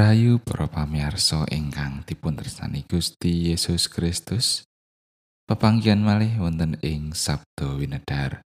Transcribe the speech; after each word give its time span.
Rahayu 0.00 0.40
para 0.40 0.64
pamirsa 0.64 1.44
ingkang 1.52 2.00
dipun 2.08 2.32
Gusti 2.88 3.52
Yesus 3.52 3.84
Kristus. 3.84 4.64
Pepanggihan 5.44 6.00
malih 6.00 6.40
wonten 6.40 6.80
ing 6.80 7.12
Sabdo 7.12 7.76
Winedar. 7.76 8.40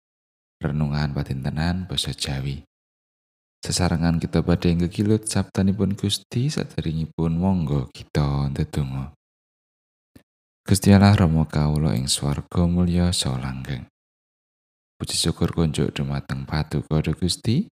Renungan 0.57 1.13
patintenan 1.13 1.85
basa 1.85 2.09
Jawi. 2.09 2.65
Sesarengan 3.61 4.17
kita 4.17 4.41
badhe 4.41 4.73
ngegilut 4.73 5.29
sabdanipun 5.29 5.93
Gusti 5.93 6.49
saderengipun 6.49 7.37
monggo 7.37 7.85
kita 7.93 8.49
ndedonga. 8.49 9.13
Gusti 10.65 10.89
Allah 10.89 11.13
Rama 11.13 11.45
kawula 11.45 11.93
ing 11.93 12.09
swarga 12.09 12.65
mulya 12.65 13.13
saha 13.13 13.37
langgeng. 13.37 13.85
Puji 14.97 15.29
syukur 15.29 15.53
kunjuk 15.53 15.93
dumateng 15.93 16.49
Paduka 16.49 16.97
Gusti. 17.13 17.69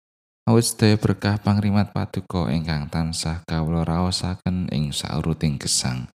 Awit 0.48 0.64
sedaya 0.64 0.96
berkah 0.96 1.36
pangrimat 1.36 1.92
paduka 1.92 2.48
ingkang 2.48 2.88
tansah 2.88 3.44
kawula 3.44 3.84
raosaken 3.84 4.72
ing 4.72 4.96
sauruting 4.96 5.60
gesang. 5.60 6.08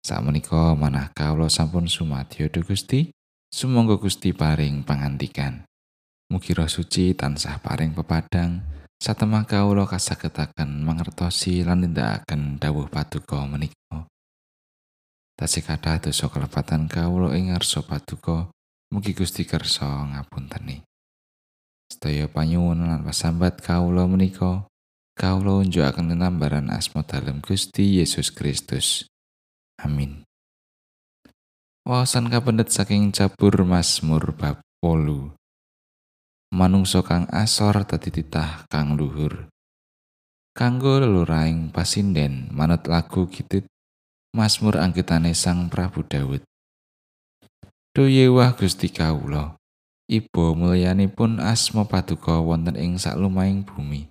Sakmenika 0.00 0.72
manah 0.72 1.12
kawula 1.12 1.52
sampun 1.52 1.84
sumadyo 1.84 2.48
Gusti, 2.64 3.12
sumangga 3.52 4.00
Gusti 4.00 4.32
paring 4.32 4.88
pangantikan. 4.88 5.68
Mugi 6.32 6.56
roh 6.56 6.64
suci 6.64 7.12
tansah 7.12 7.60
paring 7.60 7.92
pepadang, 7.92 8.64
satemah 8.96 9.44
kawula 9.44 9.84
kasagetaken 9.84 10.80
mangertosi 10.80 11.60
lan 11.60 11.84
nindakaken 11.84 12.56
dawuh 12.56 12.88
paduka 12.88 13.44
menika. 13.44 14.08
Tasih 15.36 15.60
kathah 15.60 16.08
dosa 16.08 16.32
kelepatan 16.32 16.88
kawula 16.88 17.36
ing 17.36 17.52
ngarsa 17.52 17.84
paduka, 17.84 18.48
mugi 18.88 19.12
Gusti 19.12 19.44
kersa 19.44 20.08
ngapunteni. 20.08 20.88
Sedaya 21.90 22.30
panyuwun 22.30 22.86
lan 22.86 23.02
pasambat 23.02 23.58
kawula 23.58 24.06
menika 24.06 24.64
kawula 25.18 25.66
unjukaken 25.66 26.14
tinambaran 26.14 26.70
asma 26.70 27.02
dalem 27.02 27.42
Gusti 27.42 27.98
Yesus 27.98 28.30
Kristus. 28.30 29.10
Amin. 29.82 30.22
Wawasan 31.82 32.30
kapendet 32.30 32.70
saking 32.70 33.10
cabur 33.10 33.66
Mazmur 33.66 34.32
bab 34.38 34.62
8. 34.80 35.34
Manungsa 36.54 37.02
kang 37.02 37.26
asor 37.28 37.82
dadi 37.84 38.14
titah 38.14 38.64
kang 38.70 38.94
luhur. 38.94 39.50
Kanggo 40.54 40.98
leluraing 40.98 41.74
pasinden 41.74 42.50
manut 42.54 42.86
lagu 42.86 43.26
kitit 43.26 43.66
Mazmur 44.30 44.78
anggitane 44.78 45.34
Sang 45.34 45.66
Prabu 45.66 46.06
Daud. 46.06 46.46
Duye 47.90 48.30
wah 48.30 48.54
Gusti 48.54 48.86
kawula. 48.86 49.59
Ibu 50.10 50.58
mulyanipun 50.58 51.38
asma 51.38 51.86
paduka 51.86 52.42
wonten 52.42 52.74
ing 52.74 52.98
saklumahing 52.98 53.62
bumi. 53.62 54.10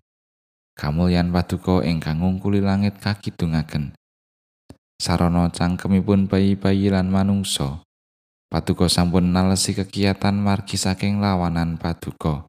Kamulyan 0.79 1.27
paduka 1.27 1.83
ingkang 1.83 2.23
ngungkuli 2.23 2.63
langit 2.63 3.03
kakidungaken. 3.03 3.91
Sarana 4.95 5.51
cangkemipun 5.51 6.31
bayi-bayi 6.31 6.87
lan 6.87 7.11
manungsa. 7.11 7.83
Paduka 8.47 8.87
sampun 8.87 9.35
nalesi 9.35 9.75
kegiatan 9.75 10.39
margi 10.39 10.79
saking 10.79 11.19
lawanan 11.19 11.75
paduka. 11.75 12.47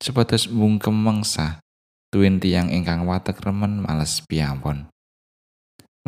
Supados 0.00 0.48
mungkem 0.48 0.96
mangsa 0.96 1.60
tuwin 2.08 2.40
tiyang 2.40 2.72
ingkang 2.72 3.04
watek 3.04 3.44
remen 3.44 3.84
males 3.84 4.24
piampun. 4.24 4.88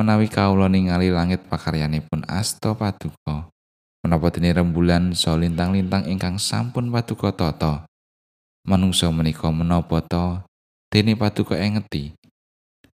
Menawi 0.00 0.24
kawula 0.24 0.72
ningali 0.72 1.12
langit 1.12 1.44
pakaryanipun 1.52 2.24
asta 2.32 2.72
paduka. 2.72 3.52
Menapa 4.03 4.34
dene 4.34 4.50
rembulan 4.50 5.14
so 5.14 5.39
lintang-lintang 5.39 6.11
ingkang 6.11 6.36
sampun 6.36 6.91
paduka 6.91 7.31
tata? 7.31 7.86
Manungsa 8.67 9.11
menika 9.14 9.50
menapa 9.50 10.03
to 10.03 10.42
dene 10.91 11.14
paduka 11.14 11.58
engeti 11.58 12.14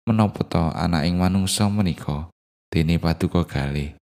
menapa 0.08 0.44
to 0.48 0.64
ana 0.72 1.04
ing 1.04 1.20
manungsa 1.20 1.68
menika 1.72 2.32
dene 2.72 3.00
paduka 3.00 3.48
galih? 3.48 3.96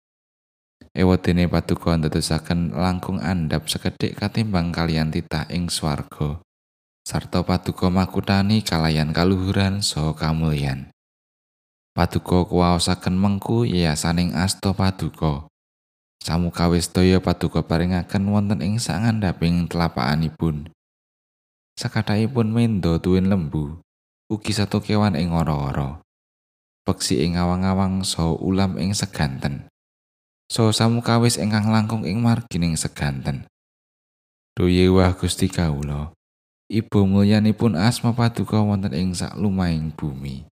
Ewa 0.96 1.20
dene 1.20 1.44
paduka 1.48 1.96
ndadosaken 1.96 2.72
langkung 2.72 3.20
andhap 3.20 3.68
sekedhik 3.68 4.16
katimbang 4.16 4.72
kalian 4.72 5.12
titah 5.12 5.48
ing 5.52 5.68
swarga 5.68 6.40
sarta 7.04 7.44
paduka 7.44 7.92
makutani 7.92 8.64
kalayan 8.64 9.12
kaluhuran 9.12 9.84
so 9.84 10.16
kamulyan. 10.16 10.88
Paduka 11.94 12.48
kuwaosaken 12.48 13.14
mengku 13.14 13.68
yayasaning 13.68 14.34
asta 14.34 14.74
paduka 14.74 15.46
Samukawis 16.22 16.92
daya 16.92 17.18
paduka 17.18 17.64
paringaken 17.64 18.30
wonten 18.30 18.60
ing 18.62 18.76
sangandhaping 18.78 19.66
telapakanipun. 19.66 20.70
Sakathahipun 21.74 22.54
mendo 22.54 23.02
tuwin 23.02 23.26
lembu, 23.26 23.82
ugi 24.30 24.54
satu 24.54 24.78
kewan 24.78 25.18
ing 25.18 25.34
ora-ora. 25.34 25.98
Peksi 26.84 27.24
ing 27.24 27.40
awang-awang 27.40 28.04
so 28.04 28.36
ulam 28.38 28.76
ing 28.76 28.92
seganten. 28.92 29.66
So 30.46 30.70
samukawis 30.70 31.40
ingkang 31.40 31.72
langkung 31.72 32.04
ing 32.04 32.20
margining 32.20 32.76
seganten. 32.76 33.48
Duye 34.54 34.86
wah 34.92 35.10
Gusti 35.16 35.50
kawula. 35.50 36.14
Ibu 36.70 37.10
mulyanipun 37.10 37.74
asma 37.74 38.14
paduka 38.14 38.62
wonten 38.62 38.94
ing 38.94 39.16
saklumahing 39.16 39.90
bumi. 39.96 40.46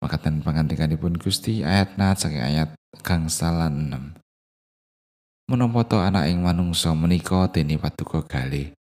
Makatan 0.00 0.40
pangantikanipun 0.40 1.20
Gusti 1.20 1.60
ayat 1.60 2.00
nat 2.00 2.16
saking 2.16 2.40
ayat 2.40 2.72
gangsalan 3.02 3.92
6. 3.92 5.52
Menapa 5.52 5.80
to 5.86 5.98
anak 6.02 6.26
ing 6.30 6.42
manungsa 6.42 6.96
menika 6.96 7.46
dene 7.52 7.76
paduka 7.76 8.24
galih. 8.24 8.74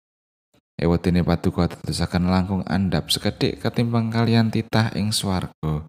Ewa 0.75 0.99
paduka 0.99 1.71
tetesaken 1.71 2.27
langkung 2.27 2.63
andhap 2.67 3.11
sekedhik 3.11 3.63
ketimbang 3.63 4.11
kalian 4.11 4.51
titah 4.51 4.91
ing 4.99 5.15
swarga. 5.15 5.87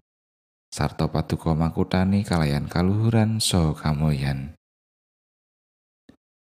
Sarta 0.70 1.10
paduka 1.10 1.54
makutani 1.56 2.22
kalayan 2.22 2.70
kaluhuran 2.70 3.42
so 3.42 3.74
kamulyan. 3.74 4.54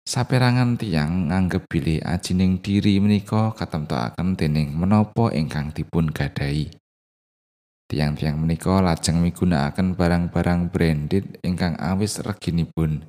Saperangan 0.08 0.80
tiang 0.80 1.28
nganggep 1.28 1.68
bilih 1.68 2.00
ajining 2.00 2.64
diri 2.64 2.96
menika 3.04 3.52
katemtokaken 3.52 4.40
dening 4.40 4.72
menapa 4.72 5.36
ingkang 5.36 5.76
dipun 5.76 6.16
gadahi. 6.16 6.72
Tiang-tiang 7.88 8.36
menika 8.36 8.84
lajeng 8.84 9.24
migunakaken 9.24 9.96
barang-barang 9.96 10.68
branded 10.68 11.40
ingkang 11.40 11.80
awis 11.80 12.20
reginipun. 12.20 13.08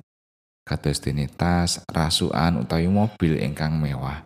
Kados 0.63 1.03
dene 1.03 1.27
tas, 1.27 1.83
rasukan 1.91 2.63
utawi 2.63 2.87
mobil 2.87 3.43
ingkang 3.43 3.75
mewah. 3.75 4.23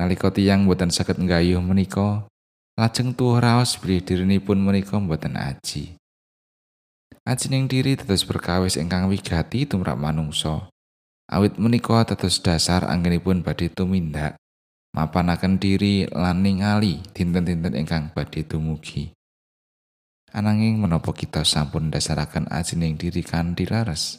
Nalika 0.00 0.32
tiang 0.32 0.64
boten 0.64 0.88
saged 0.88 1.20
nggayuh 1.20 1.60
menika, 1.60 2.24
lajeng 2.80 3.12
tuwuh 3.12 3.36
raos 3.36 3.76
bilih 3.76 4.00
dirinipun 4.00 4.56
menika 4.56 4.96
boten 4.96 5.36
aji. 5.36 6.00
Ajining 7.28 7.68
diri 7.68 7.92
tetes 7.92 8.24
berkawis 8.24 8.80
ingkang 8.80 9.04
wigati 9.12 9.68
tumrap 9.68 10.00
manungsa. 10.00 10.72
Awit 11.28 11.60
menika 11.60 12.08
tetes 12.08 12.40
dasar 12.40 12.88
anggenipun 12.88 13.44
badhe 13.44 13.68
tumindak. 13.68 14.40
Mapanaken 14.96 15.60
diri 15.60 16.08
lan 16.08 16.40
ningali 16.40 17.04
dinten-dinten 17.12 17.76
ingkang 17.76 18.16
badhe 18.16 18.40
dumugi. 18.40 19.12
Ananging 20.34 20.82
menapa 20.82 21.14
kita 21.14 21.46
sampun 21.46 21.90
dasaraken 21.92 22.50
ajining 22.50 22.98
diri 22.98 23.22
kanthi 23.22 23.68
laras. 23.68 24.18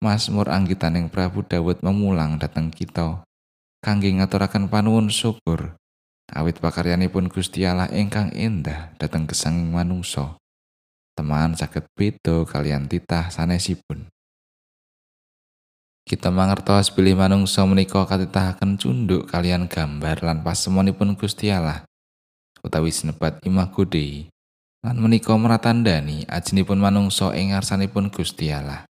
Mazmur 0.00 0.52
anggitaning 0.52 1.08
Prabu 1.08 1.40
Dawud 1.44 1.80
memulang 1.80 2.36
dateng 2.36 2.68
kita 2.68 3.24
kangge 3.80 4.12
ngaturaken 4.12 4.68
panuwun 4.68 5.08
syukur 5.08 5.76
awit 6.32 6.58
pakaryanipun 6.60 7.32
Gusti 7.32 7.64
Allah 7.64 7.88
ingkang 7.92 8.34
endah 8.34 8.92
dateng 9.00 9.24
kesanging 9.24 9.72
manungsa. 9.72 10.36
Teman 11.16 11.56
saged 11.56 11.88
beda 11.96 12.44
kalian 12.44 12.92
titah 12.92 13.32
sanesipun. 13.32 14.04
Kita 16.06 16.30
mangertos 16.30 16.92
bilih 16.92 17.18
manungsa 17.18 17.66
menika 17.66 18.04
katitahaken 18.04 18.78
cunduk 18.78 19.26
kalian 19.26 19.66
gambar 19.66 20.22
lan 20.22 20.44
pasemonipun 20.44 21.16
Gusti 21.18 21.50
Allah 21.50 21.82
utawi 22.62 22.90
sinebat 22.90 23.38
imago 23.46 23.86
Dei. 23.86 24.28
Lan 24.86 25.02
menika 25.02 25.34
meratandani 25.34 26.30
ajinipun 26.30 26.78
manungsa 26.78 27.34
ing 27.34 27.50
ngarsanipun 27.50 28.06
Gusti 28.14 28.54
Allah. 28.54 28.86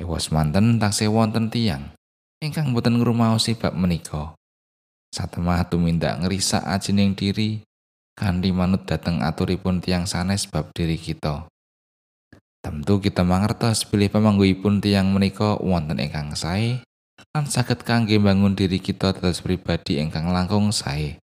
Ewas 0.00 0.32
manten 0.32 0.80
taksih 0.80 1.12
wonten 1.12 1.52
tiyang 1.52 1.92
ingkang 2.40 2.72
boten 2.72 2.96
ngrumaosi 2.96 3.60
bab 3.60 3.76
menika. 3.76 4.32
Satemah 5.12 5.68
tumindak 5.68 6.24
ngrisak 6.24 6.64
ajining 6.64 7.12
diri 7.12 7.60
kanthi 8.16 8.56
manut 8.56 8.88
dhateng 8.88 9.20
aturipun 9.20 9.84
tiyang 9.84 10.08
sanes 10.08 10.48
bab 10.48 10.72
diri 10.72 10.96
kita. 10.96 11.44
Tentu 12.64 12.96
kita 12.96 13.20
mangertos 13.20 13.84
pilih 13.84 14.08
pamangguipun 14.08 14.80
tiyang 14.80 15.12
menika 15.12 15.60
wonten 15.60 16.00
ingkang 16.00 16.32
sae 16.32 16.80
lan 17.36 17.44
saged 17.44 17.84
kangge 17.84 18.16
bangun 18.16 18.56
diri 18.56 18.80
kita 18.80 19.12
tetes 19.12 19.44
pribadi 19.44 20.00
ingkang 20.00 20.32
langkung 20.32 20.72
sae. 20.72 21.20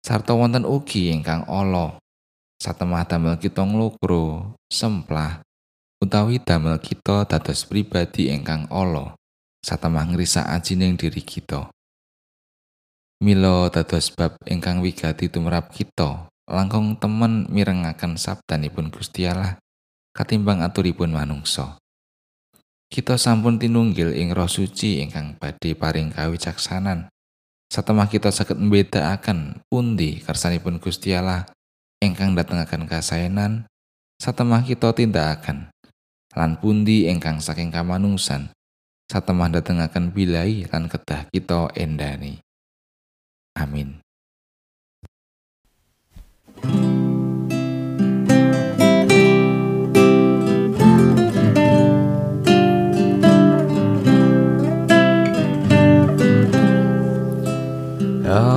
Sarta 0.00 0.32
wonten 0.32 0.64
ugi 0.64 1.12
ingkang 1.12 1.44
ala 1.44 2.00
satemah 2.58 3.06
damel 3.06 3.38
kita 3.38 3.62
nglokro, 3.62 4.58
semplah, 4.66 5.40
utawi 6.02 6.42
damel 6.42 6.82
kita 6.82 7.22
dados 7.24 7.62
pribadi 7.64 8.34
ingkang 8.34 8.66
ala, 8.68 9.14
satemah 9.62 10.10
ngrisak 10.10 10.46
ajining 10.46 10.98
diri 10.98 11.22
kita. 11.22 11.70
Milo 13.18 13.66
dados 13.70 14.14
bab 14.14 14.38
ingkang 14.46 14.78
wigati 14.78 15.26
tumrap 15.26 15.74
kita 15.74 16.30
langkung 16.46 16.94
temen 16.98 17.50
mirengaken 17.50 18.14
sabdanipun 18.14 18.94
Gusti 18.94 19.26
Allah 19.26 19.58
katimbang 20.14 20.62
aturipun 20.62 21.10
manungsa. 21.10 21.78
Kita 22.88 23.20
sampun 23.20 23.60
tinunggil 23.60 24.16
ing 24.16 24.32
Roh 24.32 24.48
Suci 24.48 25.04
ingkang 25.04 25.36
badhe 25.36 25.76
paring 25.76 26.14
kawicaksanan. 26.14 27.12
Satemah 27.68 28.08
kita 28.08 28.32
saged 28.32 28.56
mbedakaken 28.56 29.60
pundi 29.68 30.24
kersanipun 30.24 30.80
Gusti 30.80 31.12
Allah 31.12 31.44
ingkang 31.98 32.34
datengaken 32.34 32.86
kasaenan, 32.86 33.66
satemah 34.22 34.62
kita 34.62 34.94
tindakaken 34.94 35.70
lan 36.34 36.54
pundi 36.62 37.10
ingkang 37.10 37.42
saking 37.42 37.74
kamanungsan. 37.74 38.54
Satemah 39.08 39.48
datengaken 39.48 40.12
bilai 40.12 40.68
lan 40.68 40.84
kedah 40.84 41.32
kita 41.32 41.72
endani. 41.72 42.44
Amin. 43.56 44.04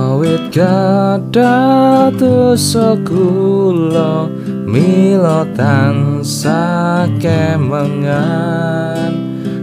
Awit 0.02 0.50
kada 0.50 2.10
dosa 2.10 2.98
kula 3.06 4.26
mila 4.66 5.46
tansah 5.54 7.06
kemengan 7.22 9.14